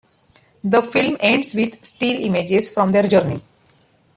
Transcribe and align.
The 0.63 0.81
film 0.81 1.15
ends 1.19 1.53
with 1.53 1.85
still 1.85 2.19
images 2.23 2.73
from 2.73 2.91
their 2.91 3.03
journey. 3.03 3.43